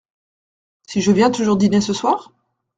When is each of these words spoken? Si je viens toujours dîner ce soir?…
Si 0.87 0.99
je 0.99 1.11
viens 1.11 1.29
toujours 1.29 1.57
dîner 1.57 1.79
ce 1.79 1.93
soir?… 1.93 2.33